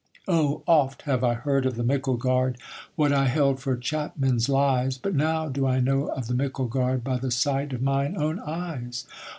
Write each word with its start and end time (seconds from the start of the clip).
'Oh 0.27 0.63
oft 0.65 1.03
have 1.03 1.23
I 1.23 1.35
heard 1.35 1.67
of 1.67 1.75
the 1.75 1.83
Micklegard, 1.83 2.55
What 2.95 3.13
I 3.13 3.25
held 3.25 3.59
for 3.59 3.77
chapmen's 3.77 4.49
lies; 4.49 4.97
But 4.97 5.13
now 5.13 5.47
do 5.47 5.67
I 5.67 5.79
know 5.79 6.07
of 6.07 6.25
the 6.25 6.33
Micklegard, 6.33 7.03
By 7.03 7.17
the 7.17 7.29
sight 7.29 7.71
of 7.71 7.83
mine 7.83 8.17
own 8.17 8.39
eyes. 8.39 9.05